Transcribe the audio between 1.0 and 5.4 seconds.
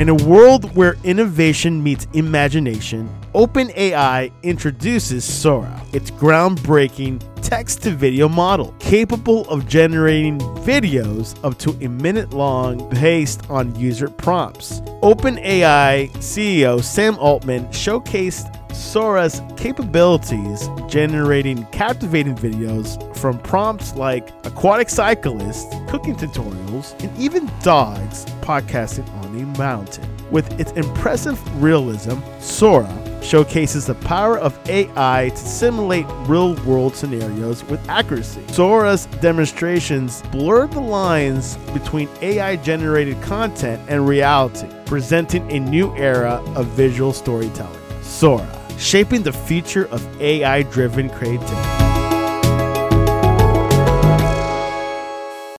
innovation meets imagination, OpenAI introduces